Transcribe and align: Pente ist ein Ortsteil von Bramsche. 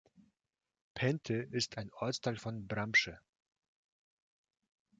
Pente 0.95 1.35
ist 1.35 1.77
ein 1.77 1.91
Ortsteil 1.93 2.35
von 2.35 2.65
Bramsche. 2.67 3.19